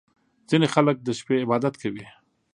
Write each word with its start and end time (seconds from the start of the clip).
•ځینې 0.49 0.67
خلک 0.73 0.95
د 1.01 1.07
شپې 1.19 1.35
عبادت 1.43 1.73
کوي. 1.81 2.05